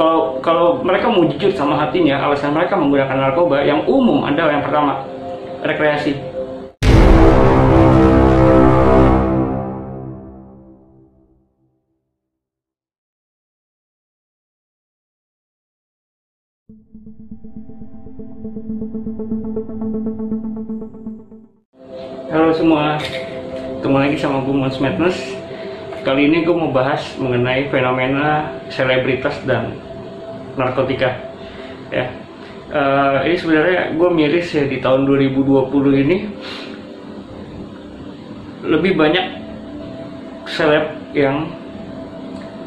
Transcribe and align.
kalau 0.00 0.40
kalau 0.40 0.80
mereka 0.80 1.12
mau 1.12 1.28
jujur 1.28 1.52
sama 1.52 1.76
hatinya 1.76 2.16
alasan 2.24 2.56
mereka 2.56 2.72
menggunakan 2.72 3.20
narkoba 3.20 3.60
yang 3.60 3.84
umum 3.84 4.24
adalah 4.24 4.56
yang 4.56 4.64
pertama 4.64 5.04
rekreasi. 5.60 6.16
Halo 22.32 22.56
semua, 22.56 22.96
ketemu 23.76 23.96
lagi 24.00 24.16
sama 24.16 24.40
gue 24.48 24.54
Mons 24.56 24.80
Madness. 24.80 25.18
Kali 26.00 26.32
ini 26.32 26.48
gue 26.48 26.56
mau 26.56 26.72
bahas 26.72 27.04
mengenai 27.20 27.68
fenomena 27.68 28.48
selebritas 28.72 29.36
dan 29.44 29.89
narkotika. 30.60 31.10
Ya. 31.90 32.06
Eh, 32.70 33.16
ini 33.26 33.36
sebenarnya 33.40 33.98
gue 33.98 34.08
miris 34.14 34.54
ya 34.54 34.62
di 34.62 34.78
tahun 34.78 35.02
2020 35.02 35.74
ini 36.06 36.16
Lebih 38.60 38.94
banyak 38.94 39.26
seleb 40.46 40.84
yang 41.16 41.48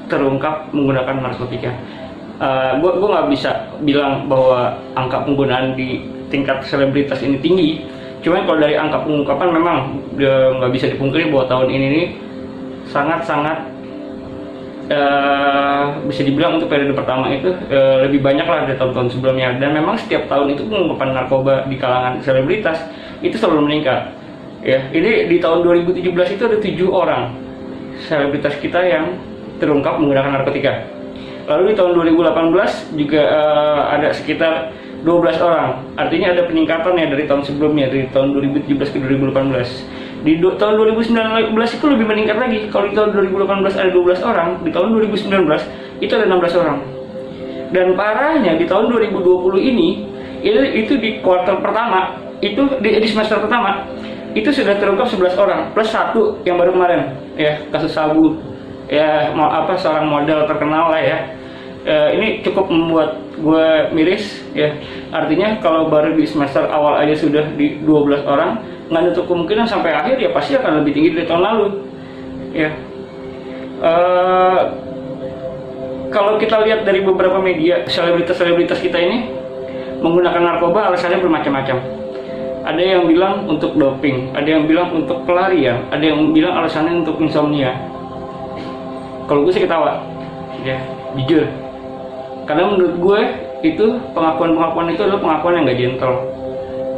terungkap 0.10 0.74
menggunakan 0.74 1.22
narkotika. 1.22 1.72
Gue 2.82 2.92
gue 2.98 3.08
nggak 3.14 3.30
bisa 3.30 3.72
bilang 3.86 4.26
bahwa 4.28 4.74
angka 4.98 5.22
penggunaan 5.24 5.78
di 5.78 6.02
tingkat 6.34 6.66
selebritas 6.66 7.22
ini 7.22 7.38
tinggi. 7.40 7.86
Cuman 8.26 8.50
kalau 8.50 8.60
dari 8.60 8.74
angka 8.74 9.06
pengungkapan 9.06 9.50
memang 9.54 9.78
nggak 10.60 10.72
bisa 10.74 10.90
dipungkiri 10.92 11.30
bahwa 11.30 11.46
tahun 11.46 11.70
ini 11.72 11.88
nih 11.94 12.08
sangat-sangat 12.90 13.64
eh, 14.90 15.84
bisa 16.08 16.22
dibilang 16.24 16.58
untuk 16.58 16.72
periode 16.72 16.96
pertama 16.96 17.32
itu 17.32 17.52
eh, 17.70 18.08
lebih 18.08 18.20
banyak 18.24 18.48
lah 18.48 18.66
dari 18.66 18.76
tahun-tahun 18.80 19.10
sebelumnya 19.14 19.56
dan 19.62 19.76
memang 19.76 19.96
setiap 20.00 20.28
tahun 20.28 20.56
itu 20.56 20.66
pengungkapan 20.68 21.10
narkoba 21.14 21.68
di 21.68 21.76
kalangan 21.80 22.20
selebritas 22.24 22.80
itu 23.24 23.36
selalu 23.40 23.68
meningkat 23.72 24.12
ya 24.64 24.80
ini 24.96 25.28
di 25.28 25.38
tahun 25.40 25.64
2017 25.64 26.36
itu 26.36 26.44
ada 26.44 26.58
tujuh 26.60 26.90
orang 26.92 27.24
selebritas 28.04 28.58
kita 28.60 28.80
yang 28.84 29.16
terungkap 29.62 30.02
menggunakan 30.02 30.42
narkotika 30.42 30.94
Lalu 31.44 31.64
di 31.72 31.76
tahun 31.76 31.92
2018 32.16 32.96
juga 32.96 33.22
uh, 33.28 33.82
ada 33.92 34.16
sekitar 34.16 34.72
12 35.04 35.44
orang. 35.44 35.84
Artinya 36.00 36.32
ada 36.32 36.48
peningkatan 36.48 36.96
ya 36.96 37.08
dari 37.12 37.28
tahun 37.28 37.44
sebelumnya 37.44 37.92
dari 37.92 38.08
tahun 38.16 38.32
2017 38.64 38.80
ke 38.80 38.98
2018. 39.04 40.03
Di 40.24 40.40
tahun 40.40 40.74
2019 40.96 41.52
itu 41.52 41.86
lebih 41.92 42.06
meningkat 42.08 42.40
lagi. 42.40 42.72
Kalau 42.72 42.88
di 42.88 42.96
tahun 42.96 43.12
2018 43.12 43.76
ada 43.76 43.92
12 43.92 44.24
orang, 44.24 44.50
di 44.64 44.72
tahun 44.72 44.88
2019 44.96 45.30
itu 46.00 46.12
ada 46.16 46.26
16 46.32 46.62
orang. 46.64 46.78
Dan 47.76 47.88
parahnya 48.00 48.56
di 48.56 48.64
tahun 48.64 48.88
2020 48.88 49.60
ini 49.60 50.08
itu, 50.40 50.60
itu 50.88 50.94
di 50.96 51.20
kuartal 51.20 51.60
pertama, 51.60 52.16
itu 52.44 52.62
di, 52.84 52.90
di 53.00 53.08
semester 53.08 53.40
pertama 53.40 53.88
itu 54.34 54.50
sudah 54.50 54.76
terungkap 54.82 55.08
11 55.08 55.38
orang 55.38 55.60
plus 55.72 55.90
satu 55.94 56.42
yang 56.44 56.58
baru 56.58 56.74
kemarin 56.74 57.14
ya 57.38 57.62
kasus 57.70 57.94
sabu 57.94 58.36
ya 58.90 59.32
mau 59.38 59.48
apa 59.48 59.78
seorang 59.78 60.10
model 60.10 60.50
terkenal 60.50 60.90
lah 60.90 61.02
ya 61.02 61.18
e, 61.86 61.96
ini 62.18 62.28
cukup 62.42 62.66
membuat 62.68 63.22
gue 63.38 63.68
miris 63.94 64.42
ya 64.58 64.74
artinya 65.14 65.58
kalau 65.62 65.88
baru 65.88 66.18
di 66.18 66.26
semester 66.26 66.66
awal 66.70 66.98
aja 66.98 67.14
sudah 67.14 67.46
di 67.54 67.78
12 67.86 68.26
orang 68.26 68.58
nggak 68.94 69.10
nutup 69.10 69.26
kemungkinan 69.26 69.66
sampai 69.66 69.90
akhir 69.90 70.22
ya 70.22 70.30
pasti 70.30 70.54
akan 70.54 70.86
lebih 70.86 70.94
tinggi 70.94 71.10
dari 71.18 71.26
tahun 71.26 71.42
lalu. 71.42 71.66
Ya. 72.54 72.70
E, 73.82 73.94
kalau 76.14 76.38
kita 76.38 76.62
lihat 76.62 76.86
dari 76.86 77.02
beberapa 77.02 77.42
media 77.42 77.82
selebritas-selebritas 77.90 78.78
kita 78.78 79.02
ini 79.02 79.34
menggunakan 80.06 80.46
narkoba 80.46 80.94
alasannya 80.94 81.18
bermacam-macam. 81.26 81.78
Ada 82.64 82.80
yang 82.80 83.10
bilang 83.10 83.50
untuk 83.50 83.76
doping, 83.76 84.32
ada 84.38 84.48
yang 84.48 84.70
bilang 84.70 84.94
untuk 84.94 85.26
pelarian, 85.28 85.84
ada 85.92 86.06
yang 86.06 86.32
bilang 86.32 86.64
alasannya 86.64 87.04
untuk 87.04 87.20
insomnia, 87.20 87.76
kalau 89.28 89.44
gue 89.44 89.52
sih 89.52 89.66
ketawa. 89.66 90.00
Ya 90.64 90.80
jujur. 91.18 91.44
Karena 92.48 92.72
menurut 92.72 92.96
gue 93.02 93.20
itu 93.64 93.86
pengakuan-pengakuan 94.12 94.92
itu 94.92 95.02
adalah 95.08 95.22
pengakuan 95.24 95.54
yang 95.60 95.64
gak 95.72 95.80
gentle 95.80 96.16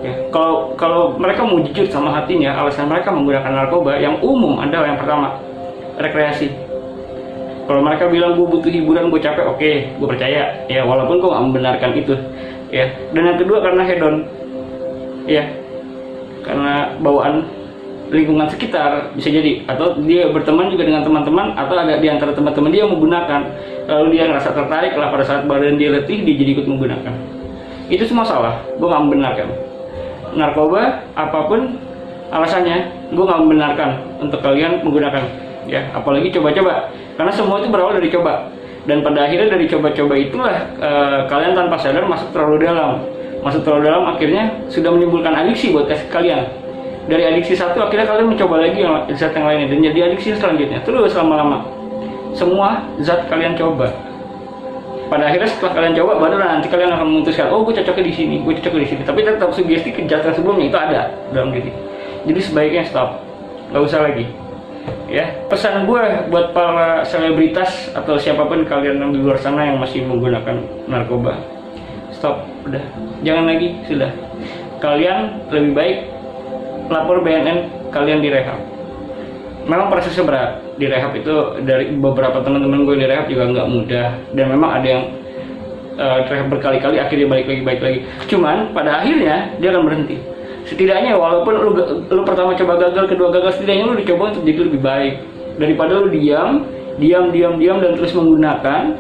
ya 0.04 0.14
kalau 0.34 0.76
kalau 0.76 1.16
mereka 1.16 1.48
mau 1.48 1.64
jujur 1.64 1.88
sama 1.88 2.12
hatinya 2.12 2.52
alasan 2.56 2.92
mereka 2.92 3.14
menggunakan 3.14 3.52
narkoba 3.52 3.96
yang 4.02 4.20
umum 4.20 4.60
adalah 4.60 4.92
yang 4.92 5.00
pertama 5.00 5.40
rekreasi. 6.00 6.52
Kalau 7.66 7.82
mereka 7.82 8.06
bilang 8.14 8.38
gue 8.38 8.46
butuh 8.46 8.70
hiburan 8.70 9.10
gue 9.10 9.18
capek 9.18 9.46
oke 9.50 9.58
okay, 9.58 9.90
gue 9.98 10.08
percaya. 10.08 10.54
Ya 10.70 10.86
walaupun 10.86 11.18
gue 11.18 11.30
gak 11.34 11.46
membenarkan 11.50 11.92
itu 11.98 12.14
ya. 12.70 12.86
Dan 13.10 13.24
yang 13.26 13.38
kedua 13.42 13.58
karena 13.66 13.82
hedon 13.82 14.16
ya. 15.26 15.44
Karena 16.46 16.94
bawaan 17.02 17.42
lingkungan 18.14 18.46
sekitar 18.54 19.10
bisa 19.18 19.34
jadi. 19.34 19.66
Atau 19.66 19.98
dia 20.06 20.30
berteman 20.30 20.70
juga 20.70 20.86
dengan 20.86 21.02
teman-teman 21.02 21.58
atau 21.58 21.74
ada 21.74 21.98
di 21.98 22.06
antara 22.06 22.38
teman-teman 22.38 22.70
dia 22.70 22.86
menggunakan 22.86 23.42
lalu 23.90 24.08
dia 24.18 24.30
ngerasa 24.30 24.50
tertarik 24.54 24.94
lah 24.94 25.10
pada 25.10 25.26
saat 25.26 25.42
badan 25.50 25.82
dia 25.82 25.90
letih 25.90 26.22
dia 26.22 26.38
jadi 26.38 26.62
ikut 26.62 26.70
menggunakan. 26.70 27.14
Itu 27.90 28.06
semua 28.06 28.30
salah. 28.30 28.62
Gue 28.78 28.86
nggak 28.86 29.04
membenarkan 29.10 29.50
narkoba 30.36 31.02
apa 31.16 31.40
pun 31.48 31.80
alasannya 32.30 33.10
gue 33.16 33.24
nggak 33.24 33.42
membenarkan 33.42 33.90
untuk 34.20 34.40
kalian 34.44 34.84
menggunakan 34.84 35.24
ya. 35.66 35.88
Apalagi 35.96 36.30
coba-coba 36.36 36.92
karena 37.16 37.32
semua 37.32 37.64
itu 37.64 37.68
berawal 37.72 37.96
dari 37.98 38.12
coba. 38.12 38.52
Dan 38.86 39.02
pada 39.02 39.26
akhirnya 39.26 39.50
dari 39.50 39.66
coba-coba 39.66 40.14
itulah 40.14 40.56
uh, 40.78 41.26
kalian 41.26 41.58
tanpa 41.58 41.74
sadar 41.82 42.06
masuk 42.06 42.30
terlalu 42.30 42.70
dalam. 42.70 43.02
Masuk 43.42 43.66
terlalu 43.66 43.90
dalam 43.90 44.04
akhirnya 44.06 44.54
sudah 44.70 44.94
menimbulkan 44.94 45.34
adiksi 45.34 45.74
buat 45.74 45.90
kalian. 46.14 46.46
Dari 47.10 47.24
adiksi 47.26 47.58
satu 47.58 47.82
akhirnya 47.82 48.06
kalian 48.06 48.34
mencoba 48.34 48.62
lagi 48.62 48.82
yang 48.82 49.06
zat 49.14 49.34
yang 49.34 49.46
lainnya 49.46 49.74
dan 49.74 49.80
jadi 49.90 50.00
adiksi 50.10 50.38
selanjutnya. 50.38 50.82
Terus 50.86 51.14
lama-lama 51.18 51.66
semua 52.36 52.84
zat 53.02 53.26
kalian 53.32 53.56
coba 53.56 53.90
pada 55.06 55.30
akhirnya 55.30 55.50
setelah 55.50 55.72
kalian 55.78 55.94
coba 55.98 56.12
baru 56.18 56.36
nanti 56.42 56.68
kalian 56.68 56.92
akan 56.98 57.08
memutuskan 57.08 57.48
oh 57.54 57.62
gue 57.62 57.74
cocoknya 57.78 58.06
di 58.10 58.14
sini 58.14 58.36
gue 58.42 58.54
cocoknya 58.60 58.82
di 58.84 58.90
sini. 58.90 59.02
Tapi 59.06 59.20
tetap 59.22 59.50
sugesti 59.54 59.90
kejahatan 59.94 60.34
sebelumnya 60.34 60.66
itu 60.70 60.78
ada 60.78 61.02
dalam 61.32 61.50
diri. 61.54 61.72
Jadi 62.26 62.40
sebaiknya 62.42 62.84
stop 62.90 63.22
nggak 63.70 63.84
usah 63.86 64.00
lagi. 64.06 64.26
Ya 65.10 65.30
pesan 65.50 65.86
gue 65.86 66.02
buat 66.30 66.54
para 66.54 67.06
selebritas 67.06 67.94
atau 67.94 68.18
siapa 68.18 68.46
pun 68.46 68.66
kalian 68.66 69.02
yang 69.02 69.12
di 69.14 69.22
luar 69.22 69.38
sana 69.38 69.66
yang 69.66 69.78
masih 69.82 70.06
menggunakan 70.06 70.62
narkoba 70.90 71.38
stop 72.14 72.46
udah. 72.66 72.82
Jangan 73.22 73.46
lagi 73.50 73.78
sudah. 73.86 74.12
Kalian 74.82 75.50
lebih 75.50 75.72
baik 75.74 75.98
lapor 76.90 77.22
BNN 77.26 77.90
kalian 77.90 78.22
direhab 78.22 78.60
memang 79.66 79.90
prosesnya 79.90 80.26
berat 80.26 80.62
di 80.76 80.86
rehab 80.92 81.16
itu 81.16 81.36
dari 81.64 81.96
beberapa 81.96 82.44
teman-teman 82.44 82.84
gue 82.84 82.96
di 83.00 83.06
rehab 83.08 83.26
juga 83.32 83.48
nggak 83.52 83.68
mudah. 83.68 84.08
Dan 84.36 84.46
memang 84.52 84.70
ada 84.82 84.88
yang 84.88 85.04
uh, 85.96 86.20
rehab 86.28 86.48
berkali-kali 86.52 87.00
akhirnya 87.00 87.28
balik 87.28 87.48
lagi 87.48 87.62
balik 87.64 87.82
lagi. 87.82 88.00
Cuman 88.28 88.76
pada 88.76 89.04
akhirnya 89.04 89.56
dia 89.60 89.70
akan 89.72 89.84
berhenti. 89.88 90.18
Setidaknya 90.66 91.14
walaupun 91.14 91.54
lu, 91.62 91.72
lu 92.10 92.22
pertama 92.26 92.58
coba 92.58 92.74
gagal 92.90 93.06
kedua 93.06 93.30
gagal 93.30 93.62
setidaknya 93.62 93.86
lu 93.86 93.96
dicoba 93.96 94.34
untuk 94.34 94.44
jadi 94.44 94.60
lebih 94.66 94.82
baik. 94.82 95.14
Daripada 95.56 95.92
lu 96.04 96.08
diam 96.12 96.68
diam 97.00 97.32
diam 97.32 97.54
diam 97.60 97.78
dan 97.80 97.92
terus 97.96 98.12
menggunakan 98.16 98.96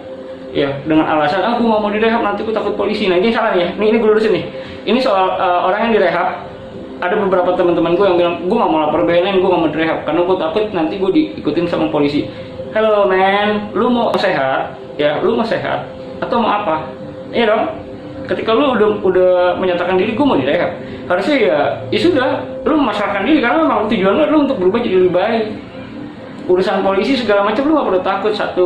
ya 0.55 0.71
dengan 0.87 1.03
alasan 1.03 1.43
ah 1.43 1.59
gue 1.59 1.67
nggak 1.67 1.81
mau 1.83 1.91
direhab 1.91 2.21
nanti 2.23 2.47
gue 2.47 2.55
takut 2.55 2.79
polisi. 2.79 3.11
Nah 3.11 3.19
ini 3.19 3.33
salah 3.33 3.51
ya. 3.51 3.75
Ini 3.75 3.85
ini 3.91 3.97
gue 3.99 4.09
lurusin 4.09 4.31
nih. 4.31 4.45
Ini 4.87 4.99
soal 5.03 5.35
uh, 5.35 5.67
orang 5.67 5.89
yang 5.89 5.99
direhab 5.99 6.54
ada 7.03 7.15
beberapa 7.19 7.51
teman-teman 7.55 7.93
gue 7.99 8.05
yang 8.07 8.17
bilang 8.17 8.35
gue 8.47 8.57
gak 8.57 8.71
mau 8.71 8.79
lapor 8.87 9.03
BNN 9.03 9.43
gue 9.43 9.49
gak 9.51 9.61
mau 9.61 9.71
direhab 9.71 9.99
karena 10.07 10.21
gue 10.23 10.37
takut 10.39 10.63
nanti 10.71 10.93
gue 10.95 11.11
diikutin 11.11 11.65
sama 11.67 11.91
polisi. 11.91 12.27
Hello 12.71 13.07
man 13.07 13.71
lu 13.75 13.91
mau 13.91 14.15
sehat? 14.15 14.75
Ya 14.95 15.19
lu 15.19 15.35
mau 15.35 15.43
sehat. 15.43 15.87
Atau 16.23 16.39
mau 16.39 16.51
apa? 16.51 16.87
Iya 17.35 17.51
dong. 17.51 17.63
Ketika 18.25 18.55
lu 18.55 18.73
udah 18.79 18.89
udah 19.03 19.33
menyatakan 19.59 19.99
diri 19.99 20.15
gue 20.15 20.25
mau 20.25 20.39
direhab. 20.39 20.71
Harusnya 21.11 21.35
ya 21.35 21.59
ya 21.91 21.99
sudah 21.99 22.29
lu 22.63 22.79
memasarkan 22.79 23.27
diri 23.27 23.43
karena 23.43 23.67
memang 23.67 23.91
tujuan 23.91 24.13
lu, 24.15 24.23
lu 24.31 24.37
untuk 24.47 24.57
berubah 24.59 24.79
jadi 24.79 24.95
lebih 25.03 25.13
baik. 25.13 25.45
Urusan 26.45 26.85
polisi 26.85 27.17
segala 27.19 27.43
macam 27.43 27.65
lu 27.67 27.73
gak 27.75 27.87
perlu 27.91 28.01
takut 28.05 28.31
satu 28.31 28.65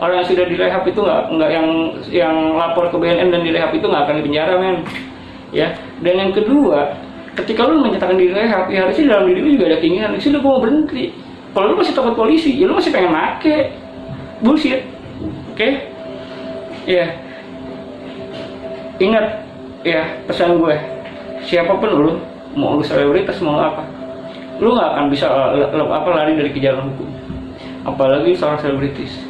orang 0.00 0.24
yang 0.24 0.28
sudah 0.32 0.44
direhab 0.48 0.82
itu 0.88 0.96
nggak 1.04 1.22
nggak 1.36 1.50
yang 1.52 1.66
yang 2.08 2.36
lapor 2.56 2.88
ke 2.88 2.96
BNN 2.96 3.28
dan 3.28 3.40
direhab 3.44 3.70
itu 3.76 3.84
nggak 3.84 4.02
akan 4.08 4.14
dipenjara 4.18 4.54
men. 4.58 4.76
Ya 5.52 5.76
dan 6.00 6.14
yang 6.16 6.32
kedua 6.32 7.09
ketika 7.42 7.66
lu 7.66 7.82
menyatakan 7.82 8.16
diri 8.16 8.32
rehab 8.36 8.68
ya 8.68 8.86
harusnya 8.86 9.16
dalam 9.16 9.24
diri 9.32 9.40
lu 9.40 9.50
juga 9.58 9.74
ada 9.74 9.78
keinginan. 9.80 10.16
Sih 10.20 10.30
lu 10.30 10.40
mau 10.40 10.60
berhenti. 10.60 11.12
Kalau 11.50 11.74
lu 11.74 11.76
masih 11.80 11.94
takut 11.96 12.14
polisi 12.14 12.54
ya 12.56 12.68
lu 12.68 12.76
masih 12.76 12.92
pengen 12.92 13.12
make. 13.12 13.74
Bullshit. 14.40 14.84
Oke? 15.52 15.56
Okay? 15.56 15.72
ya. 16.88 16.96
Yeah. 16.96 17.10
ingat 19.00 19.26
ya 19.84 20.02
pesan 20.28 20.60
gue. 20.60 20.76
Siapa 21.44 21.72
pun 21.76 21.90
lu 21.90 22.12
mau 22.56 22.76
lu 22.76 22.84
selebritas 22.84 23.40
mau 23.40 23.56
apa 23.56 23.86
lu 24.60 24.76
nggak 24.76 24.90
akan 24.92 25.04
bisa 25.08 25.24
uh, 25.24 25.72
apa 25.72 26.08
lari 26.12 26.36
dari 26.36 26.52
kejaran 26.52 26.92
hukum. 26.92 27.08
Apalagi 27.88 28.36
seorang 28.36 28.60
selebritis. 28.60 29.24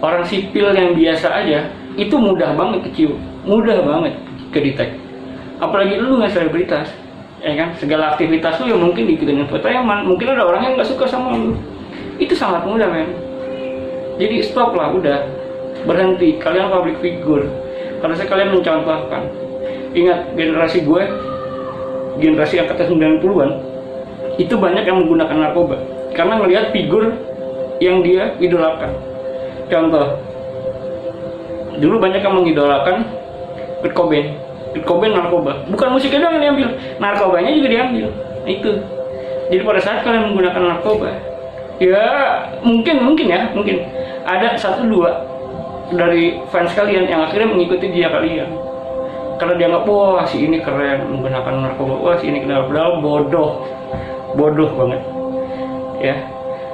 Orang 0.00 0.24
sipil 0.24 0.72
yang 0.72 0.96
biasa 0.96 1.28
aja 1.28 1.68
itu 2.00 2.16
mudah 2.16 2.56
banget 2.56 2.88
kecium. 2.88 3.20
Mudah 3.44 3.84
banget 3.84 4.16
kedetek 4.48 4.96
apalagi 5.60 6.00
lu 6.00 6.18
nggak 6.18 6.32
selebritas 6.32 6.88
ya 7.40 7.52
kan? 7.56 7.68
Segala 7.76 8.14
aktivitas 8.14 8.60
lu 8.60 8.72
yang 8.72 8.80
mungkin 8.80 9.08
diikutin 9.08 9.48
infotainment 9.48 10.04
mungkin 10.04 10.32
ada 10.32 10.44
orang 10.44 10.62
yang 10.64 10.72
nggak 10.76 10.88
suka 10.88 11.08
sama 11.08 11.36
lu. 11.36 11.56
Itu 12.20 12.36
sangat 12.36 12.68
mudah 12.68 12.88
men. 12.88 13.08
Jadi 14.20 14.44
stop 14.44 14.76
lah 14.76 14.92
udah. 14.92 15.24
Berhenti. 15.88 16.36
Kalian 16.36 16.68
public 16.68 17.00
figure. 17.00 17.48
Karena 18.04 18.14
saya 18.16 18.28
kalian 18.28 18.52
mencontohkan. 18.52 19.22
Ingat 19.96 20.36
generasi 20.36 20.86
gue 20.86 21.02
generasi 22.20 22.60
angkatan 22.60 23.00
90-an 23.00 23.50
itu 24.36 24.54
banyak 24.56 24.84
yang 24.84 25.04
menggunakan 25.04 25.36
narkoba. 25.36 25.76
Karena 26.12 26.36
melihat 26.40 26.72
figur 26.72 27.12
yang 27.80 28.04
dia 28.04 28.36
idolakan. 28.36 28.92
Contoh. 29.72 30.20
Dulu 31.80 31.96
banyak 31.96 32.20
yang 32.20 32.34
mengidolakan 32.36 33.08
Kurt 33.80 33.96
Cobain 33.96 34.36
Kurt 34.70 35.10
narkoba. 35.10 35.66
Bukan 35.66 35.88
musiknya 35.90 36.22
doang 36.22 36.38
yang 36.38 36.54
diambil 36.54 36.68
narkobanya 37.02 37.50
juga 37.58 37.68
diambil. 37.68 38.06
Nah, 38.46 38.50
itu. 38.50 38.70
Jadi 39.50 39.62
pada 39.66 39.80
saat 39.82 39.98
kalian 40.06 40.30
menggunakan 40.30 40.62
narkoba 40.62 41.10
ya 41.80 42.04
mungkin 42.60 42.96
mungkin 43.02 43.26
ya 43.26 43.50
mungkin. 43.56 43.82
Ada 44.22 44.54
satu 44.60 44.84
dua 44.86 45.10
dari 45.90 46.38
fans 46.52 46.70
kalian 46.76 47.08
yang 47.08 47.26
akhirnya 47.26 47.50
mengikuti 47.50 47.90
dia 47.90 48.12
kalian. 48.12 48.52
Karena 49.40 49.56
dianggap 49.56 49.88
wah 49.88 50.22
si 50.28 50.44
ini 50.44 50.60
keren 50.60 51.08
menggunakan 51.08 51.52
narkoba. 51.66 51.94
Wah 51.98 52.14
si 52.20 52.28
ini 52.28 52.44
kenal 52.44 52.68
padahal 52.68 53.00
bodoh. 53.00 53.64
Bodoh 54.36 54.70
banget. 54.76 55.02
Ya. 55.98 56.16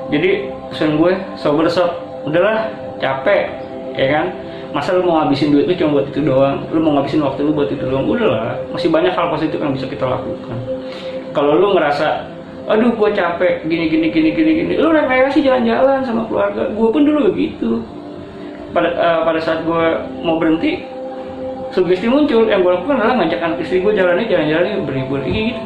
Jadi 0.07 0.51
pesan 0.71 0.99
gue 1.01 1.15
sobat 1.39 1.71
sob 1.71 1.97
udahlah 2.27 2.69
capek. 2.99 3.49
Ya 3.97 4.07
kan 4.13 4.27
masa 4.75 4.97
lu 4.97 5.07
mau 5.07 5.23
ngabisin 5.23 5.55
duit 5.55 5.67
lu 5.69 5.75
cuma 5.77 6.01
buat 6.01 6.07
itu 6.11 6.21
doang? 6.25 6.57
Lu 6.73 6.79
mau 6.83 6.93
ngabisin 6.99 7.21
waktu 7.23 7.41
lu 7.45 7.53
buat 7.55 7.71
itu 7.71 7.85
doang? 7.87 8.07
Udahlah 8.07 8.59
masih 8.73 8.89
banyak 8.91 9.13
hal 9.15 9.27
positif 9.31 9.59
yang 9.59 9.73
bisa 9.75 9.87
kita 9.87 10.05
lakukan. 10.07 10.57
Kalau 11.31 11.53
lu 11.59 11.77
ngerasa 11.77 12.27
aduh 12.67 12.91
gue 12.99 13.11
capek 13.15 13.63
gini 13.71 13.87
gini 13.87 14.07
gini 14.11 14.31
gini 14.35 14.51
gini. 14.63 14.73
Lu 14.79 14.91
rekreasi 14.91 15.45
jalan-jalan 15.45 16.03
sama 16.03 16.27
keluarga. 16.27 16.67
Gue 16.75 16.89
pun 16.91 17.03
dulu 17.07 17.31
begitu. 17.31 17.83
Pada 18.75 18.91
uh, 18.99 19.21
pada 19.23 19.41
saat 19.41 19.63
gue 19.63 19.85
mau 20.27 20.37
berhenti 20.37 20.83
sugesti 21.71 22.11
muncul 22.11 22.47
yang 22.51 22.63
gue 22.63 22.73
lakukan 22.73 22.99
adalah 22.99 23.23
ngajak 23.23 23.41
anak 23.43 23.59
istri 23.63 23.81
gue 23.81 23.93
jalannya 23.95 24.27
jalan-jalan 24.27 24.83
berlibur 24.85 25.21
gitu. 25.25 25.63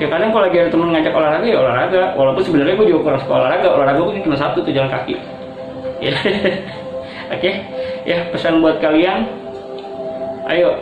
Ya 0.00 0.08
kadang 0.08 0.32
kalau 0.32 0.48
lagi 0.48 0.56
ada 0.56 0.70
temen 0.72 0.88
ngajak 0.96 1.12
olahraga 1.12 1.46
ya 1.46 1.58
olahraga. 1.60 2.02
Walaupun 2.16 2.42
sebenarnya 2.42 2.74
gue 2.80 2.86
juga 2.88 3.00
kurang 3.04 3.20
suka 3.20 3.34
olahraga. 3.36 3.68
Olahraga 3.68 4.00
gue 4.00 4.24
cuma 4.24 4.36
satu 4.36 4.58
tuh 4.64 4.72
jalan 4.72 4.88
kaki. 4.88 5.14
Ya 6.00 6.16
oke? 7.30 7.40
Okay? 7.40 7.54
ya 8.04 8.26
pesan 8.34 8.58
buat 8.60 8.82
kalian. 8.82 9.26
Ayo 10.50 10.74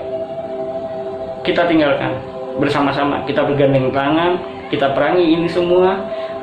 kita 1.44 1.68
tinggalkan 1.68 2.16
bersama-sama. 2.58 3.22
Kita 3.28 3.44
bergandeng 3.46 3.92
tangan 3.92 4.40
kita 4.68 4.92
perangi 4.92 5.24
ini 5.36 5.48
semua. 5.48 5.96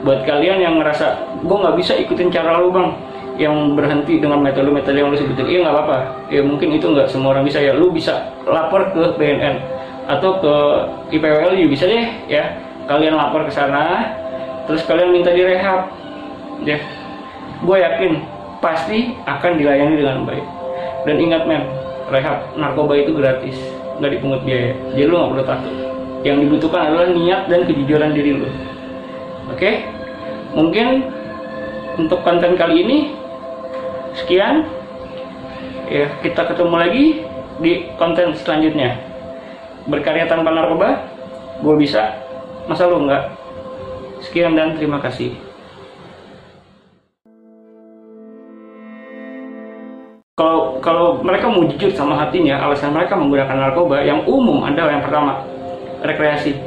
Buat 0.05 0.27
kalian 0.27 0.61
yang 0.61 0.75
ngerasa 0.77 1.17
gue 1.41 1.57
nggak 1.57 1.77
bisa 1.81 1.97
ikutin 1.97 2.29
cara 2.29 2.61
lu 2.61 2.69
bang 2.69 2.93
yang 3.35 3.73
berhenti 3.73 4.21
dengan 4.21 4.39
metode-metode 4.43 4.97
yang 4.97 5.09
lu 5.09 5.17
sebutin. 5.17 5.45
Iya 5.49 5.59
nggak 5.65 5.75
apa-apa. 5.75 5.97
Ya 6.29 6.41
mungkin 6.45 6.77
itu 6.77 6.85
nggak 6.91 7.09
semua 7.09 7.33
orang 7.33 7.45
bisa 7.47 7.57
ya. 7.63 7.73
Lu 7.73 7.89
bisa 7.89 8.21
lapor 8.45 8.91
ke 8.93 9.01
BNN 9.17 9.55
atau 10.05 10.37
ke 10.37 10.55
IPWL 11.17 11.57
juga 11.57 11.69
bisa 11.71 11.85
deh 11.89 12.05
ya. 12.29 12.45
Kalian 12.85 13.17
lapor 13.17 13.49
ke 13.49 13.51
sana 13.53 14.13
terus 14.69 14.85
kalian 14.85 15.09
minta 15.09 15.33
direhab 15.33 15.89
ya. 16.61 16.77
Gue 17.65 17.81
yakin 17.81 18.34
pasti 18.65 19.13
akan 19.29 19.61
dilayani 19.61 20.01
dengan 20.01 20.25
baik. 20.25 20.45
Dan 21.05 21.21
ingat 21.21 21.45
men 21.45 21.61
rehab 22.09 22.49
narkoba 22.57 22.97
itu 22.97 23.13
gratis 23.13 23.53
nggak 24.01 24.17
dipungut 24.17 24.41
biaya. 24.41 24.73
Jadi 24.97 25.05
lu 25.05 25.13
nggak 25.13 25.29
perlu 25.37 25.45
takut. 25.45 25.73
Yang 26.25 26.37
dibutuhkan 26.49 26.81
adalah 26.89 27.07
niat 27.13 27.41
dan 27.45 27.61
kejujuran 27.69 28.17
diri 28.17 28.31
lo 28.41 28.49
oke? 29.53 29.71
Mungkin 30.57 30.87
untuk 32.01 32.25
konten 32.25 32.57
kali 32.57 32.81
ini 32.81 32.97
sekian. 34.17 34.65
Ya 35.85 36.09
kita 36.25 36.49
ketemu 36.49 36.75
lagi 36.81 37.05
di 37.61 37.93
konten 38.01 38.33
selanjutnya. 38.33 38.97
Berkarya 39.85 40.25
tanpa 40.25 40.49
narkoba 40.49 41.05
gue 41.61 41.75
bisa. 41.77 42.09
Masa 42.65 42.89
lo 42.89 43.05
enggak 43.05 43.29
sekian 44.25 44.57
dan 44.57 44.73
terima 44.73 44.97
kasih 44.97 45.44
kalau 50.35 50.83
kalau 50.83 51.23
mereka 51.23 51.47
mau 51.47 51.63
jujur 51.63 51.95
sama 51.95 52.19
hatinya 52.19 52.59
alasan 52.59 52.91
mereka 52.91 53.15
menggunakan 53.15 53.55
narkoba 53.55 54.03
yang 54.03 54.19
umum 54.27 54.67
adalah 54.67 54.99
yang 54.99 55.03
pertama 55.07 55.47
rekreasi. 56.03 56.59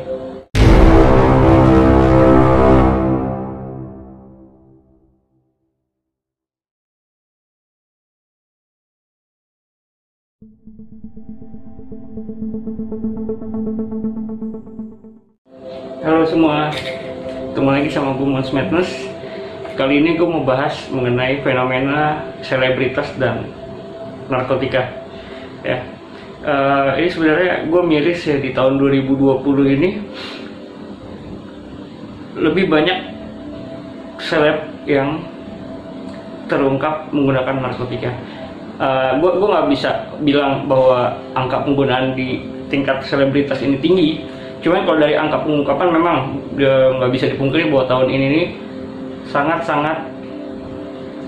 Halo 16.01 16.25
semua, 16.25 16.73
ketemu 17.53 17.69
lagi 17.69 17.89
sama 17.93 18.17
gue 18.17 18.25
Mons 18.25 18.49
Madness 18.49 19.08
Kali 19.79 20.03
ini 20.03 20.19
gue 20.19 20.27
mau 20.27 20.43
bahas 20.43 20.75
mengenai 20.91 21.39
fenomena 21.47 22.27
selebritas 22.43 23.15
dan 23.15 23.47
narkotika 24.27 24.91
ya 25.63 25.79
uh, 26.43 26.99
ini 26.99 27.09
sebenarnya 27.11 27.53
gue 27.71 27.83
miris 27.87 28.27
ya 28.27 28.43
di 28.43 28.51
tahun 28.51 28.79
2020 28.79 29.77
ini 29.79 29.91
lebih 32.39 32.71
banyak 32.71 32.99
seleb 34.19 34.67
yang 34.87 35.23
terungkap 36.47 37.11
menggunakan 37.11 37.71
narkotika. 37.71 38.11
Uh, 38.79 39.19
gue 39.19 39.31
gue 39.43 39.49
nggak 39.51 39.69
bisa 39.75 39.91
bilang 40.23 40.71
bahwa 40.71 41.19
angka 41.35 41.67
penggunaan 41.67 42.15
di 42.15 42.47
tingkat 42.71 43.03
selebritas 43.03 43.59
ini 43.63 43.79
tinggi. 43.83 44.23
Cuman 44.63 44.87
kalau 44.87 44.99
dari 45.03 45.15
angka 45.19 45.43
pengungkapan 45.43 45.89
memang 45.95 46.17
nggak 46.99 47.11
bisa 47.11 47.27
dipungkiri 47.31 47.71
bahwa 47.71 47.85
tahun 47.91 48.09
ini 48.11 48.27
nih 48.27 48.47
sangat-sangat 49.29 50.19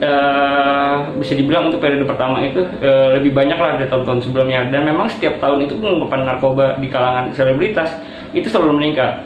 uh, 0.01 0.97
bisa 1.21 1.37
dibilang 1.37 1.69
untuk 1.69 1.81
periode 1.85 2.09
pertama 2.09 2.41
itu 2.43 2.65
uh, 2.65 3.15
lebih 3.17 3.37
banyak 3.37 3.57
lah 3.57 3.77
dari 3.77 3.89
tahun-tahun 3.89 4.21
sebelumnya. 4.27 4.67
Dan 4.73 4.89
memang 4.89 5.07
setiap 5.13 5.39
tahun 5.39 5.69
itu 5.69 5.77
pengungkapan 5.79 6.21
narkoba 6.27 6.81
di 6.81 6.89
kalangan 6.89 7.31
selebritas 7.37 7.93
itu 8.33 8.49
selalu 8.49 8.81
meningkat. 8.81 9.25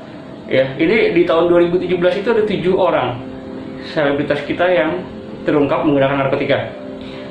Ya 0.51 0.77
ini 0.77 1.17
di 1.17 1.23
tahun 1.25 1.49
2017 1.49 2.21
itu 2.21 2.29
ada 2.29 2.43
tujuh 2.45 2.75
orang 2.77 3.17
selebritas 3.89 4.45
kita 4.45 4.69
yang 4.69 5.01
terungkap 5.49 5.87
menggunakan 5.89 6.27
narkotika. 6.29 6.69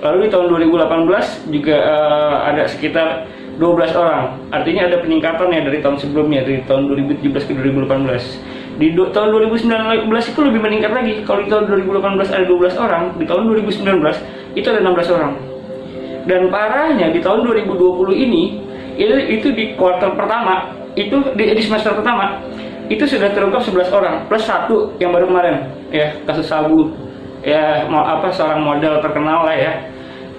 Lalu 0.03 0.27
di 0.27 0.29
tahun 0.33 0.51
2018 0.51 1.53
juga 1.53 1.77
uh, 1.79 2.35
ada 2.51 2.67
sekitar 2.67 3.29
12 3.55 3.93
orang. 3.93 4.35
Artinya 4.49 4.89
ada 4.89 4.97
peningkatan 4.99 5.47
ya 5.53 5.61
dari 5.61 5.79
tahun 5.79 6.01
sebelumnya 6.01 6.41
dari 6.41 6.65
tahun 6.65 6.89
2017 6.89 7.47
ke 7.47 7.53
2018 7.53 8.62
di 8.73 8.89
tahun 8.97 9.29
2019 9.53 10.09
itu 10.09 10.39
lebih 10.41 10.61
meningkat 10.61 10.91
lagi. 10.91 11.13
Kalau 11.21 11.45
di 11.45 11.49
tahun 11.49 11.69
2018 11.69 12.33
ada 12.33 12.45
12 12.45 12.73
orang 12.81 13.03
di 13.21 13.25
tahun 13.29 13.41
2019 13.45 14.57
itu 14.57 14.67
ada 14.69 14.81
16 14.81 15.15
orang. 15.15 15.33
Dan 16.23 16.41
parahnya 16.49 17.11
di 17.11 17.19
tahun 17.19 17.43
2020 17.45 18.15
ini 18.15 18.43
itu, 18.95 19.13
itu 19.41 19.47
di 19.53 19.73
kuartal 19.75 20.15
pertama 20.15 20.71
itu 20.93 21.17
di, 21.33 21.43
di 21.57 21.61
semester 21.61 21.97
pertama 21.97 22.41
itu 22.87 23.03
sudah 23.05 23.33
terungkap 23.33 23.61
11 23.65 23.89
orang 23.89 24.15
plus 24.29 24.45
satu 24.45 24.93
yang 24.97 25.13
baru 25.13 25.29
kemarin. 25.29 25.55
Ya 25.93 26.17
kasus 26.25 26.49
sabu. 26.49 26.93
Ya 27.43 27.85
mau 27.91 28.01
apa 28.01 28.31
seorang 28.31 28.63
model 28.63 29.03
terkenal 29.03 29.45
lah 29.45 29.55
ya. 29.57 29.73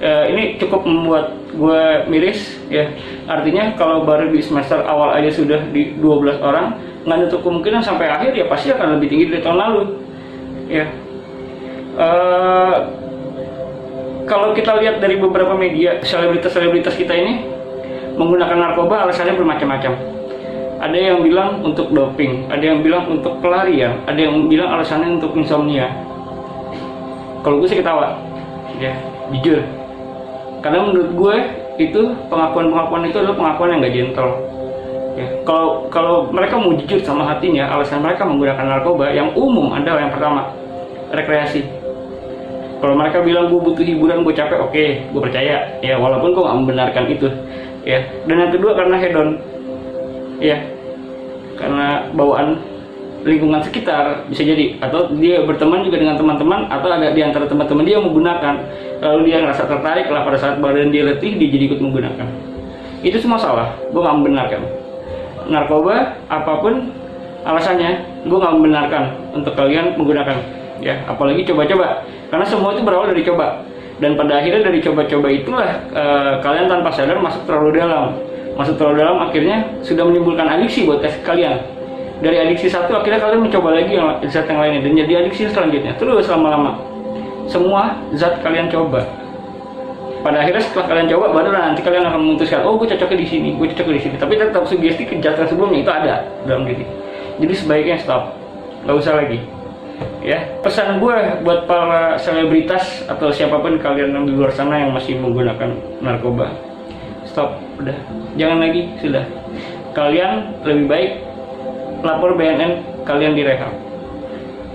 E, 0.00 0.10
ini 0.34 0.42
cukup 0.58 0.82
membuat 0.88 1.36
gue 1.54 1.82
miris 2.10 2.58
ya. 2.66 2.90
Artinya 3.30 3.78
kalau 3.78 4.02
baru 4.02 4.32
di 4.32 4.40
semester 4.42 4.82
awal 4.82 5.14
aja 5.14 5.30
sudah 5.30 5.60
di 5.70 5.94
12 6.00 6.40
orang 6.42 6.93
nggak 7.04 7.16
nutup 7.28 7.40
kemungkinan 7.44 7.84
sampai 7.84 8.08
akhir 8.08 8.32
ya 8.32 8.49
pasti 8.49 8.73
akan 8.73 8.96
lebih 8.99 9.08
tinggi 9.12 9.25
dari 9.28 9.42
tahun 9.44 9.58
lalu. 9.61 9.82
Ya. 10.73 10.87
Uh, 11.94 12.76
kalau 14.25 14.56
kita 14.56 14.80
lihat 14.80 14.99
dari 15.04 15.20
beberapa 15.20 15.52
media 15.54 16.00
selebritas-selebritas 16.00 16.96
kita 16.96 17.12
ini 17.12 17.44
menggunakan 18.16 18.56
narkoba 18.56 19.04
alasannya 19.04 19.37
bermacam-macam. 19.37 19.92
Ada 20.80 20.96
yang 20.96 21.25
bilang 21.25 21.64
untuk 21.64 21.92
doping 21.92 22.50
ada 22.50 22.61
yang 22.61 22.84
bilang 22.84 23.08
untuk 23.08 23.40
pelarian 23.40 24.04
ada 24.04 24.20
yang 24.20 24.49
bilang 24.49 24.80
alasannya 24.80 25.20
untuk 25.20 25.37
insomnia. 25.37 25.92
Kalau 27.44 27.61
gue 27.61 27.68
sih 27.68 27.78
ketawa. 27.78 28.16
Ya 28.80 28.96
jujur. 29.30 29.61
Karena 30.64 30.88
menurut 30.88 31.12
gue 31.12 31.37
itu 31.76 32.02
pengakuan-pengakuan 32.32 33.04
itu 33.06 33.16
adalah 33.20 33.37
pengakuan 33.37 33.68
yang 33.76 33.80
gak 33.84 33.94
gentle 33.94 34.32
ya 35.14 35.26
kalau 35.47 35.87
kalau 35.90 36.26
mereka 36.35 36.59
mau 36.59 36.75
jujur 36.75 36.99
sama 37.06 37.23
hatinya 37.23 37.71
alasan 37.71 38.02
mereka 38.02 38.26
menggunakan 38.26 38.66
narkoba 38.66 39.14
yang 39.14 39.30
umum 39.38 39.71
adalah 39.71 40.06
yang 40.06 40.14
pertama 40.14 40.50
rekreasi. 41.14 41.62
Kalau 42.83 42.94
mereka 43.00 43.25
bilang 43.25 43.49
gue 43.49 43.61
butuh 43.62 43.80
hiburan 43.80 44.26
gue 44.26 44.35
capek 44.35 44.59
oke 44.61 44.85
gue 45.14 45.23
percaya. 45.23 45.78
Ya 45.80 45.97
walaupun 45.97 46.37
gue 46.37 46.42
nggak 46.42 46.59
membenarkan 46.61 47.04
itu. 47.09 47.28
Ya 47.87 48.04
dan 48.28 48.37
yang 48.44 48.52
kedua 48.52 48.76
karena 48.76 48.97
hedon. 48.99 49.28
Ya 50.42 50.59
karena 51.56 52.11
bawaan 52.12 52.61
lingkungan 53.25 53.62
sekitar 53.64 54.28
bisa 54.28 54.44
jadi. 54.44 54.76
Atau 54.83 55.14
dia 55.16 55.47
berteman 55.47 55.87
juga 55.87 55.97
dengan 56.02 56.18
teman-teman 56.21 56.68
atau 56.68 56.90
ada 56.92 57.14
di 57.14 57.23
antara 57.25 57.49
teman-teman 57.49 57.87
dia 57.87 57.97
menggunakan. 58.02 58.54
Lalu 59.00 59.33
dia 59.33 59.40
ngerasa 59.40 59.64
tertarik 59.64 60.11
lah 60.12 60.26
pada 60.26 60.37
saat 60.37 60.56
badan 60.61 60.92
dia 60.92 61.09
letih 61.09 61.40
dia 61.40 61.49
jadi 61.49 61.64
ikut 61.73 61.80
menggunakan. 61.80 62.26
Itu 63.00 63.16
semua 63.16 63.40
salah. 63.40 63.73
Gue 63.94 64.00
nggak 64.04 64.16
membenarkan 64.21 64.83
narkoba 65.48 66.16
apa 66.28 66.52
pun 66.60 66.92
alasannya 67.44 68.24
gue 68.24 68.38
nggak 68.40 68.54
membenarkan 68.56 69.04
untuk 69.36 69.52
kalian 69.54 69.94
menggunakan. 69.96 70.36
Ya 70.80 71.04
apalagi 71.08 71.44
coba-coba. 71.46 72.02
Karena 72.32 72.46
semua 72.46 72.74
itu 72.74 72.82
berawal 72.82 73.12
dari 73.12 73.22
coba. 73.22 73.62
Dan 74.02 74.18
pada 74.18 74.42
akhirnya 74.42 74.66
dari 74.66 74.82
coba-coba 74.82 75.28
itulah 75.30 75.70
uh, 75.94 76.42
kalian 76.42 76.66
tanpa 76.66 76.90
sadar 76.90 77.20
masuk 77.20 77.46
terlalu 77.46 77.78
dalam. 77.78 78.18
Masuk 78.58 78.74
terlalu 78.78 79.06
dalam 79.06 79.16
akhirnya 79.22 79.56
sudah 79.86 80.02
menimbulkan 80.06 80.46
adiksi 80.46 80.86
buat 80.86 81.02
kalian. 81.22 81.62
Dari 82.22 82.36
adiksi 82.40 82.70
satu 82.70 82.94
akhirnya 82.96 83.20
kalian 83.22 83.40
mencoba 83.46 83.74
lagi 83.74 83.94
yang 83.94 84.18
zat 84.26 84.46
yang 84.50 84.58
lainnya. 84.58 84.80
Dan 84.82 84.92
jadi 84.98 85.12
adiksi 85.26 85.46
selanjutnya. 85.50 85.94
Terus 85.94 86.26
lama-lama. 86.26 86.78
Semua 87.46 88.00
zat 88.16 88.40
kalian 88.40 88.72
coba 88.72 89.23
pada 90.24 90.40
akhirnya 90.40 90.64
setelah 90.64 90.86
kalian 90.88 91.06
coba 91.12 91.26
baru 91.36 91.48
nanti 91.52 91.84
kalian 91.84 92.08
akan 92.08 92.20
memutuskan 92.24 92.64
oh 92.64 92.80
gue 92.80 92.88
cocoknya 92.88 93.18
di 93.20 93.28
sini 93.28 93.48
gue 93.60 93.66
cocoknya 93.76 93.96
di 94.00 94.02
sini. 94.08 94.16
Tapi 94.16 94.32
tetap 94.40 94.64
sugesti 94.64 95.04
kejahatan 95.04 95.44
sebelumnya 95.52 95.84
itu 95.84 95.92
ada 95.92 96.14
dalam 96.48 96.64
diri. 96.64 96.88
Jadi 97.44 97.52
sebaiknya 97.52 98.00
stop. 98.00 98.32
Nggak 98.88 98.96
usah 99.04 99.12
lagi. 99.20 99.38
Ya 100.24 100.40
pesan 100.64 100.96
gue 100.98 101.16
buat 101.44 101.68
para 101.68 102.16
selebritas 102.16 103.04
atau 103.04 103.28
siapa 103.28 103.60
pun 103.60 103.76
kalian 103.76 104.16
yang 104.16 104.24
di 104.24 104.32
luar 104.32 104.50
sana 104.50 104.80
yang 104.80 104.96
masih 104.96 105.20
menggunakan 105.20 105.76
narkoba 106.00 106.48
stop. 107.28 107.60
Udah. 107.76 107.94
Jangan 108.40 108.64
lagi. 108.64 108.88
Sudah. 109.04 109.28
Kalian 109.92 110.64
lebih 110.64 110.88
baik 110.88 111.10
lapor 112.00 112.32
BNN 112.40 113.04
kalian 113.04 113.36
direhab 113.36 113.83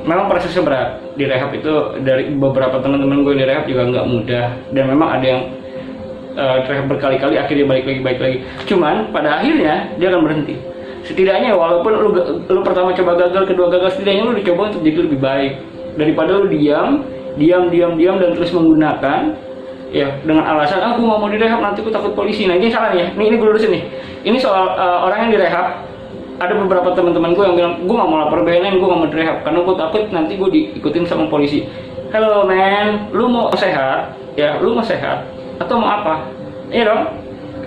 memang 0.07 0.31
prosesnya 0.31 0.63
berat 0.63 0.89
direhab 1.19 1.51
itu 1.51 1.73
dari 2.03 2.31
beberapa 2.31 2.79
teman-teman 2.79 3.23
gue 3.27 3.35
direhab 3.35 3.67
juga 3.67 3.83
nggak 3.89 4.05
mudah. 4.07 4.47
Dan 4.71 4.83
memang 4.91 5.09
ada 5.19 5.25
yang 5.25 5.41
uh, 6.35 6.57
direhab 6.63 6.85
berkali-kali 6.87 7.35
akhirnya 7.35 7.65
balik 7.67 7.85
lagi 7.87 7.99
balik 8.03 8.19
lagi. 8.19 8.37
Cuman 8.67 9.11
pada 9.11 9.41
akhirnya 9.41 9.91
dia 9.99 10.07
akan 10.11 10.21
berhenti. 10.23 10.55
Setidaknya 11.03 11.55
walaupun 11.55 11.91
lu, 11.95 12.09
lu 12.47 12.61
pertama 12.61 12.91
coba 12.91 13.15
gagal 13.15 13.43
kedua 13.47 13.67
gagal 13.71 13.97
setidaknya 13.97 14.23
lu 14.27 14.33
dicoba 14.35 14.71
untuk 14.71 14.83
jadi 14.83 14.99
lebih 15.07 15.19
baik. 15.19 15.53
Daripada 15.95 16.31
lu 16.39 16.47
diam 16.51 17.03
diam 17.39 17.71
diam 17.71 17.95
diam 17.95 18.15
dan 18.19 18.35
terus 18.35 18.51
menggunakan 18.51 19.35
ya 19.89 20.21
dengan 20.21 20.45
alasan 20.45 20.85
aku 20.85 21.01
ah, 21.01 21.17
mau 21.17 21.17
mau 21.17 21.29
direhab 21.31 21.59
nanti 21.63 21.81
aku 21.81 21.89
takut 21.89 22.13
polisi. 22.13 22.45
Nah 22.45 22.55
ini 22.59 22.69
salah 22.69 22.93
nih 22.93 22.99
ya. 23.03 23.07
Ini 23.15 23.23
ini 23.31 23.35
gue 23.35 23.47
lurusin 23.47 23.71
nih. 23.73 23.83
Ini 24.27 24.37
soal 24.37 24.75
uh, 24.75 25.07
orang 25.07 25.27
yang 25.27 25.39
direhab 25.39 25.88
ada 26.39 26.53
beberapa 26.55 26.96
teman-teman 26.96 27.36
gue 27.36 27.43
yang 27.43 27.55
bilang 27.60 27.74
gue 27.84 27.96
gak 28.00 28.10
mau 28.10 28.19
lapor 28.24 28.48
BNN 28.48 28.79
gue 28.79 28.88
gak 28.88 29.00
mau 29.00 29.10
direhab 29.12 29.38
karena 29.43 29.60
gue 29.60 29.75
takut 29.75 30.03
nanti 30.15 30.34
gue 30.39 30.50
diikutin 30.50 31.03
sama 31.03 31.27
polisi. 31.27 31.67
Hello 32.15 32.48
man 32.48 33.12
lu 33.12 33.27
mau 33.27 33.51
sehat 33.53 34.15
ya 34.39 34.58
lu 34.63 34.74
mau 34.74 34.81
sehat 34.81 35.27
atau 35.60 35.75
mau 35.75 35.91
apa? 36.00 36.24
Iya 36.72 36.88
dong 36.88 37.03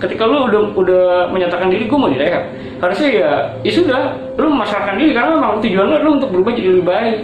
ketika 0.01 0.25
lu 0.25 0.49
udah 0.49 0.61
udah 0.73 1.05
menyatakan 1.29 1.69
diri 1.69 1.85
gue 1.85 1.95
mau 1.95 2.09
direhab 2.09 2.49
harusnya 2.81 3.09
ya 3.13 3.31
ya 3.61 3.71
sudah 3.71 4.01
lu 4.41 4.49
memasarkan 4.49 4.99
diri 4.99 5.15
karena 5.15 5.37
memang 5.37 5.61
tujuan 5.61 5.85
lu, 5.87 5.95
lu 6.01 6.09
untuk 6.17 6.29
berubah 6.33 6.51
jadi 6.57 6.69
lebih 6.73 6.85
baik. 6.89 7.17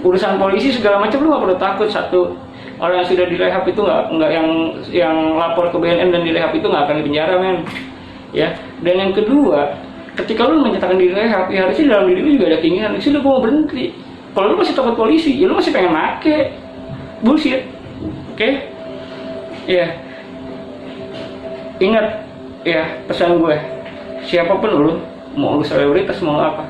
Urusan 0.00 0.40
polisi 0.40 0.72
segala 0.72 1.04
macam 1.04 1.20
lu 1.20 1.36
gak 1.36 1.42
perlu 1.44 1.56
takut 1.60 1.88
satu 1.92 2.32
orang 2.80 3.04
yang 3.04 3.08
sudah 3.08 3.24
direhab 3.28 3.64
itu 3.68 3.80
nggak 3.80 4.02
nggak 4.12 4.30
yang 4.32 4.48
yang 4.88 5.16
lapor 5.36 5.68
ke 5.68 5.76
BNN 5.76 6.12
dan 6.12 6.20
direhab 6.24 6.52
itu 6.56 6.64
nggak 6.64 6.82
akan 6.88 6.96
dipenjara 7.04 7.36
men. 7.36 7.60
Ya 8.32 8.56
dan 8.80 8.94
yang 9.00 9.12
kedua 9.12 9.85
ketika 10.16 10.48
lu 10.48 10.64
menyatakan 10.64 10.96
diri 10.96 11.12
rehab 11.12 11.52
ya 11.52 11.68
harusnya 11.68 11.96
dalam 11.96 12.08
diri 12.08 12.20
lu 12.24 12.30
juga 12.40 12.46
ada 12.56 12.58
keinginan. 12.64 12.96
Sih 12.98 13.12
lu 13.12 13.20
mau 13.20 13.38
berhenti. 13.38 13.92
Kalau 14.32 14.52
lu 14.52 14.56
masih 14.60 14.74
takut 14.76 14.96
polisi 14.96 15.36
ya 15.36 15.46
lu 15.48 15.54
masih 15.56 15.70
pengen 15.70 15.92
make. 15.92 16.56
Bullshit. 17.20 17.68
Oke? 18.32 18.36
Okay? 18.36 18.52
ya 19.66 19.82
yeah 19.82 19.90
ingat 21.76 22.24
ya 22.64 22.88
pesan 23.04 23.36
gue 23.36 23.56
siapa 24.24 24.56
pun 24.56 24.70
lu 24.72 24.92
mau 25.36 25.60
lu 25.60 25.64
selebritas 25.64 26.24
mau 26.24 26.40
apa 26.40 26.64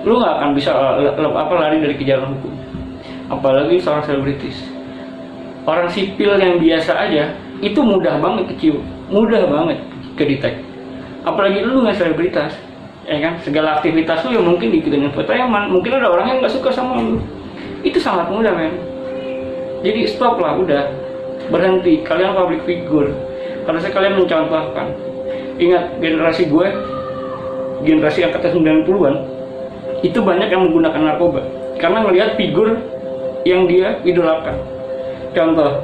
lu 0.00 0.16
nggak 0.16 0.32
akan 0.40 0.50
bisa 0.56 0.72
apa 1.12 1.52
lari 1.60 1.76
dari 1.84 1.94
kejaran 2.00 2.32
hukum. 2.32 2.56
Apalagi 3.28 3.78
seorang 3.78 4.02
selebritis. 4.08 4.56
Orang 5.68 5.92
sipil 5.92 6.40
yang 6.40 6.56
biasa 6.56 6.96
aja 6.96 7.36
itu 7.60 7.76
mudah 7.84 8.16
banget 8.16 8.56
kecil 8.56 8.80
mudah 9.12 9.44
banget 9.44 9.78
ke 10.16 10.24
detect 10.24 10.58
apalagi 11.28 11.60
lu 11.60 11.84
nggak 11.84 12.00
selebritas 12.00 12.56
ya 13.06 13.18
kan? 13.20 13.34
Segala 13.40 13.80
aktivitas 13.80 14.26
lu 14.26 14.36
yang 14.36 14.46
mungkin 14.46 14.72
diikutin 14.72 15.08
entertainment 15.08 15.72
mungkin 15.72 15.96
ada 15.96 16.08
orang 16.10 16.26
yang 16.28 16.38
nggak 16.44 16.52
suka 16.52 16.70
sama 16.72 17.00
lu. 17.00 17.20
Itu 17.80 17.96
sangat 17.96 18.28
mudah 18.28 18.52
men. 18.52 18.74
Jadi 19.80 20.04
stop 20.08 20.36
lah 20.40 20.56
udah. 20.60 20.92
Berhenti. 21.48 22.04
Kalian 22.04 22.36
public 22.36 22.62
figure. 22.68 23.10
Harusnya 23.64 23.92
kalian 23.92 24.14
mencontohkan. 24.20 24.92
Ingat 25.60 26.00
generasi 26.00 26.48
gue 26.48 26.66
generasi 27.80 28.28
angkatan 28.28 28.60
90-an 28.60 29.14
itu 30.04 30.18
banyak 30.20 30.48
yang 30.52 30.68
menggunakan 30.68 31.00
narkoba. 31.00 31.40
Karena 31.80 32.04
melihat 32.04 32.36
figur 32.36 32.76
yang 33.44 33.64
dia 33.64 34.00
idolakan. 34.04 34.56
Contoh. 35.32 35.80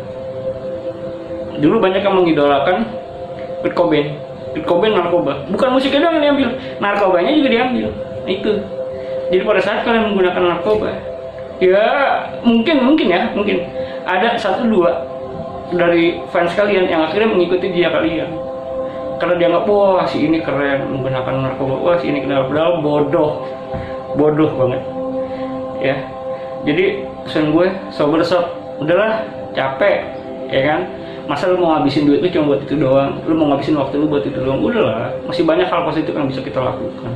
Dulu 1.56 1.80
banyak 1.80 2.04
yang 2.04 2.16
mengidolakan 2.20 2.84
Kurt 3.64 3.72
Cobain 3.72 4.25
Cobain 4.64 4.94
narkoba. 4.96 5.44
Bukan 5.52 5.68
musiknya 5.74 6.06
doang 6.06 6.16
yang 6.16 6.24
diambil 6.24 6.48
narkobanya 6.80 7.30
juga 7.36 7.48
diambil. 7.52 7.86
Nah, 8.24 8.30
itu. 8.32 8.52
Jadi 9.26 9.42
pada 9.42 9.60
saat 9.60 9.78
kalian 9.82 10.14
menggunakan 10.14 10.42
narkoba 10.54 10.90
ya 11.56 11.84
mungkin 12.44 12.76
mungkin 12.84 13.06
ya 13.10 13.22
mungkin. 13.34 13.64
Ada 14.06 14.38
satu 14.38 14.70
dua 14.70 15.02
dari 15.74 16.22
fans 16.30 16.54
kalian 16.54 16.86
yang 16.86 17.04
akhirnya 17.04 17.34
mengikuti 17.34 17.74
dia 17.74 17.90
kalian. 17.90 18.30
Karena 19.16 19.34
dia 19.40 19.48
nggak 19.48 19.64
wah 19.66 20.04
si 20.04 20.28
ini 20.28 20.38
keren 20.40 20.88
menggunakan 20.92 21.34
narkoba. 21.52 21.74
Wah 21.80 21.96
si 21.98 22.08
ini 22.12 22.22
kenal 22.22 22.48
padahal 22.48 22.80
bodoh. 22.80 23.44
Bodoh 24.14 24.50
banget. 24.54 24.82
Ya. 25.82 25.96
Jadi 26.66 26.84
pesan 27.26 27.54
gue 27.54 27.66
sober 27.94 28.22
sob 28.22 28.46
udahlah 28.82 29.22
capek 29.54 30.02
ya 30.50 30.62
kan 30.62 30.80
masa 31.26 31.50
lu 31.50 31.58
mau 31.58 31.74
ngabisin 31.76 32.06
duit 32.06 32.22
lu 32.22 32.28
cuma 32.30 32.54
buat 32.54 32.60
itu 32.62 32.74
doang? 32.78 33.18
Lu 33.26 33.34
mau 33.34 33.46
ngabisin 33.54 33.74
waktu 33.74 33.94
lu 33.98 34.06
buat 34.06 34.22
itu 34.22 34.38
doang? 34.38 34.62
Udahlah 34.62 35.10
masih 35.26 35.42
banyak 35.42 35.66
hal 35.66 35.82
positif 35.82 36.14
yang 36.14 36.30
bisa 36.30 36.40
kita 36.42 36.58
lakukan. 36.62 37.10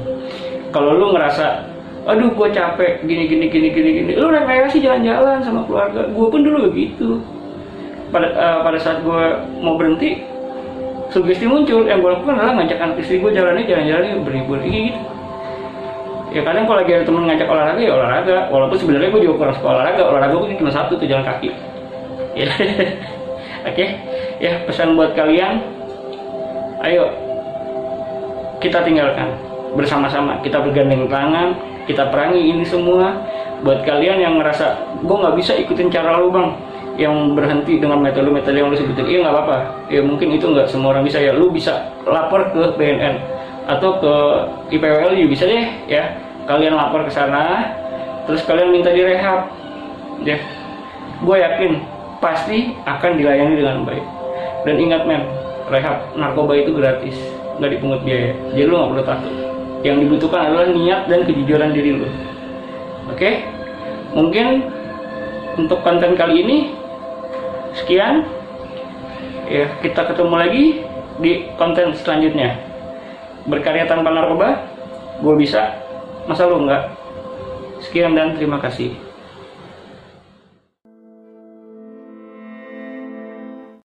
Kalau 0.75 0.99
lu 0.99 1.14
ngerasa 1.14 1.71
aduh 2.00 2.33
gue 2.33 2.49
capek 2.50 3.05
gini 3.05 3.29
gini 3.29 3.47
gini 3.52 3.69
gini 3.71 3.90
gini 4.02 4.12
lu 4.17 4.33
rekreasi 4.33 4.83
jalan-jalan 4.83 5.38
sama 5.43 5.62
keluarga. 5.64 6.11
Gue 6.11 6.26
pun 6.26 6.40
dulu 6.43 6.71
begitu. 6.71 7.23
Pada 8.11 8.29
uh, 8.35 8.59
pada 8.67 8.79
saat 8.83 9.07
gue 9.07 9.23
mau 9.62 9.79
berhenti 9.79 10.26
sugesti 11.14 11.47
muncul 11.47 11.87
yang 11.87 12.02
gue 12.02 12.11
lakukan 12.11 12.35
adalah 12.35 12.59
ngajak 12.59 12.79
anak 12.83 12.97
istri 12.99 13.23
gue 13.23 13.31
jalan 13.31 13.62
jalan-jalan 13.62 14.26
berlibur 14.26 14.59
gitu. 14.67 14.99
Ya 16.31 16.47
kadang 16.47 16.71
kalau 16.71 16.79
lagi 16.79 16.95
ada 16.95 17.02
temen 17.02 17.26
ngajak 17.26 17.49
olahraga 17.50 17.81
ya 17.83 17.93
olahraga. 17.95 18.37
Walaupun 18.50 18.79
sebenarnya 18.79 19.11
gue 19.11 19.23
juga 19.26 19.35
kurang 19.47 19.55
suka 19.59 19.69
olahraga. 19.71 20.02
Olahraga 20.02 20.35
gue 20.38 20.59
cuma 20.59 20.71
satu 20.71 20.99
tuh 20.99 21.07
jalan 21.07 21.26
kaki. 21.26 21.50
Ya 22.38 22.47
oke? 23.64 23.75
Okay. 23.76 23.88
ya 24.40 24.64
pesan 24.64 24.97
buat 24.97 25.12
kalian. 25.12 25.61
Ayo. 26.81 27.12
Kita 28.61 28.85
tinggalkan 28.85 29.37
bersama-sama. 29.76 30.40
Kita 30.40 30.61
bergandeng 30.61 31.09
tangan. 31.09 31.57
Kita 31.85 32.09
perangi 32.09 32.40
ini 32.40 32.64
semua. 32.64 33.17
Buat 33.61 33.85
kalian 33.85 34.17
yang 34.21 34.35
ngerasa 34.40 34.97
gue 35.05 35.17
nggak 35.17 35.37
bisa 35.37 35.52
ikutin 35.57 35.93
cara 35.93 36.21
lu 36.21 36.33
bang. 36.33 36.49
Yang 37.00 37.14
berhenti 37.33 37.81
dengan 37.81 38.00
metode-metode 38.05 38.57
yang 38.57 38.69
lu 38.69 38.76
sebutin. 38.76 39.07
Iya 39.09 39.19
nggak 39.25 39.35
apa-apa. 39.37 39.59
Ya 39.88 40.00
mungkin 40.05 40.29
itu 40.37 40.49
nggak 40.49 40.69
semua 40.69 40.97
orang 40.97 41.05
bisa 41.05 41.21
ya. 41.21 41.33
Lu 41.33 41.52
bisa 41.52 41.88
lapor 42.05 42.49
ke 42.52 42.76
BNN 42.76 43.17
atau 43.69 44.02
ke 44.02 44.14
IPWL 44.75 45.14
juga 45.14 45.29
bisa 45.29 45.45
deh 45.49 45.64
ya. 45.88 46.05
Kalian 46.49 46.76
lapor 46.76 47.05
ke 47.05 47.12
sana. 47.12 47.76
Terus 48.29 48.45
kalian 48.45 48.73
minta 48.73 48.93
direhab 48.93 49.49
ya. 50.25 50.37
Gue 51.21 51.37
yakin 51.40 52.00
pasti 52.21 52.77
akan 52.85 53.17
dilayani 53.17 53.55
dengan 53.59 53.83
baik. 53.89 54.05
Dan 54.69 54.77
ingat 54.77 55.03
men 55.09 55.25
rehab 55.73 56.12
narkoba 56.15 56.53
itu 56.61 56.77
gratis 56.77 57.17
nggak 57.59 57.71
dipungut 57.77 58.00
biaya. 58.05 58.37
Jadi 58.53 58.65
lu 58.69 58.75
nggak 58.77 58.91
perlu 58.93 59.05
takut. 59.05 59.35
Yang 59.81 59.97
dibutuhkan 60.07 60.41
adalah 60.53 60.69
niat 60.69 61.00
dan 61.09 61.21
kejujuran 61.25 61.73
diri 61.73 61.91
lu. 61.97 62.09
Oke? 63.09 63.49
Mungkin 64.12 64.47
untuk 65.57 65.81
konten 65.81 66.12
kali 66.15 66.45
ini 66.45 66.57
sekian. 67.75 68.29
Ya 69.50 69.67
kita 69.83 70.07
ketemu 70.07 70.35
lagi 70.37 70.65
di 71.19 71.49
konten 71.57 71.97
selanjutnya. 71.97 72.55
Berkarya 73.49 73.89
tanpa 73.89 74.12
narkoba 74.12 74.69
gue 75.25 75.35
bisa. 75.41 75.81
Masa 76.29 76.47
lu 76.47 76.62
enggak 76.69 76.93
sekian 77.81 78.12
dan 78.12 78.37
terima 78.37 78.61
kasih 78.61 79.10